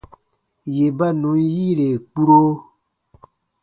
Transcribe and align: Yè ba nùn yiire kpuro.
Yè 0.75 0.87
ba 0.97 1.07
nùn 1.19 1.39
yiire 1.53 1.87
kpuro. 2.09 2.41